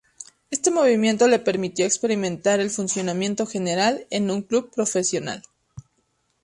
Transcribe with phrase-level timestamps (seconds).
[0.49, 5.43] Este movimiento le permitió experimentar el funcionamiento general de un club profesional.